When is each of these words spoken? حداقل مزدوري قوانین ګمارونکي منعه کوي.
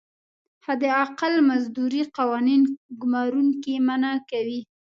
حداقل 0.65 1.33
مزدوري 1.49 2.01
قوانین 2.17 2.63
ګمارونکي 3.01 3.75
منعه 3.87 4.19
کوي. 4.31 4.61